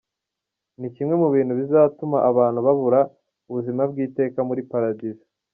[0.79, 2.99] Ni kimwe mu bintu bizatuma abantu babura
[3.49, 5.25] ubuzima bw’iteka muli Paradizo.